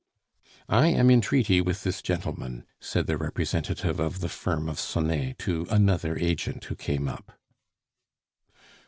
[0.67, 5.37] "I am in treaty with this gentleman," said the representative of the firm of Sonet
[5.45, 7.33] to another agent who came up.